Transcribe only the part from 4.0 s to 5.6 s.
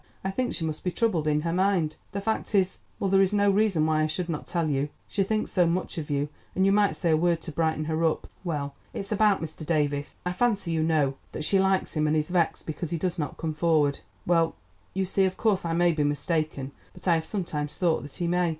I should not tell you; she thinks